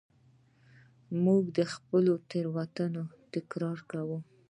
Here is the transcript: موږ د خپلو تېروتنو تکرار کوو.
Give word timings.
موږ 1.23 1.43
د 1.57 1.59
خپلو 1.73 2.13
تېروتنو 2.29 3.03
تکرار 3.33 3.77
کوو. 3.91 4.17